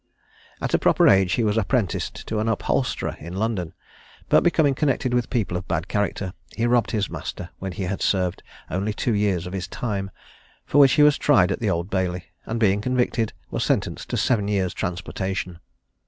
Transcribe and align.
At 0.59 0.73
a 0.73 0.79
proper 0.79 1.07
age 1.07 1.33
he 1.33 1.43
was 1.43 1.59
apprenticed 1.59 2.25
to 2.25 2.39
an 2.39 2.49
upholsterer 2.49 3.15
in 3.19 3.35
London; 3.35 3.75
but, 4.29 4.41
becoming 4.41 4.73
connected 4.73 5.13
with 5.13 5.29
people 5.29 5.55
of 5.55 5.67
bad 5.67 5.87
character, 5.87 6.33
he 6.57 6.65
robbed 6.65 6.89
his 6.89 7.07
master 7.07 7.51
when 7.59 7.73
he 7.73 7.83
had 7.83 8.01
served 8.01 8.41
only 8.71 8.95
two 8.95 9.13
years 9.13 9.45
of 9.45 9.53
his 9.53 9.67
time, 9.67 10.09
for 10.65 10.79
which 10.79 10.93
he 10.93 11.03
was 11.03 11.19
tried 11.19 11.51
at 11.51 11.59
the 11.59 11.69
Old 11.69 11.91
Bailey, 11.91 12.31
and, 12.47 12.59
being 12.59 12.81
convicted, 12.81 13.31
was 13.51 13.63
sentenced 13.63 14.09
to 14.09 14.17
seven 14.17 14.47
years' 14.47 14.73
transportation. 14.73 15.59